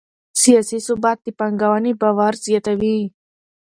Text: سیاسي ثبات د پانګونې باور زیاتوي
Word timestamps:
سیاسي 0.41 0.79
ثبات 0.87 1.17
د 1.23 1.27
پانګونې 1.39 1.91
باور 2.01 2.33
زیاتوي 2.45 2.97